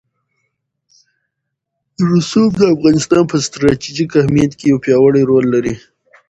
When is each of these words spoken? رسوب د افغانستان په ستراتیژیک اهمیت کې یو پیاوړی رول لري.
رسوب 2.09 2.51
د 2.57 2.63
افغانستان 2.75 3.23
په 3.31 3.37
ستراتیژیک 3.45 4.11
اهمیت 4.21 4.51
کې 4.57 4.65
یو 4.71 4.77
پیاوړی 4.85 5.21
رول 5.29 5.45
لري. 5.53 5.73